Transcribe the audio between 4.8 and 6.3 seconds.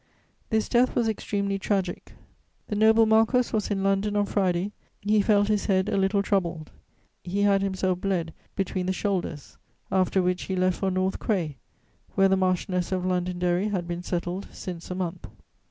he felt his head a little